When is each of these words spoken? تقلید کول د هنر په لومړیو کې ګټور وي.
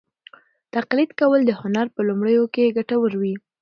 تقلید 0.75 1.11
کول 1.19 1.41
د 1.45 1.51
هنر 1.61 1.85
په 1.95 2.01
لومړیو 2.07 2.43
کې 2.53 2.73
ګټور 2.77 3.11
وي. 3.21 3.33